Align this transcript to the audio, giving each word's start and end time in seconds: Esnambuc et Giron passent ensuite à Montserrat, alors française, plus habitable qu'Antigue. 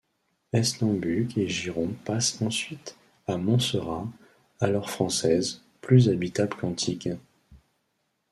Esnambuc 0.51 1.37
et 1.37 1.47
Giron 1.47 1.93
passent 2.05 2.41
ensuite 2.41 2.97
à 3.27 3.37
Montserrat, 3.37 4.07
alors 4.59 4.89
française, 4.89 5.61
plus 5.79 6.09
habitable 6.09 6.57
qu'Antigue. 6.57 7.19